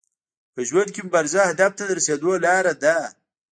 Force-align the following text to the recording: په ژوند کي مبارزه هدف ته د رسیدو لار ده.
په 0.53 0.59
ژوند 0.67 0.89
کي 0.95 1.01
مبارزه 1.07 1.41
هدف 1.49 1.71
ته 1.77 1.83
د 1.85 1.91
رسیدو 1.97 2.31
لار 2.45 2.65
ده. 2.83 2.95